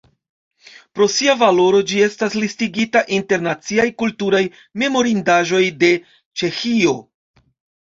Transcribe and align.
Pro 0.99 1.07
sia 1.15 1.35
valoro 1.41 1.81
ĝi 1.91 2.01
estas 2.05 2.37
listigita 2.45 3.03
inter 3.19 3.45
Naciaj 3.49 3.87
kulturaj 4.03 4.43
memorindaĵoj 4.85 5.63
de 5.85 5.95
Ĉeĥio. 6.43 6.99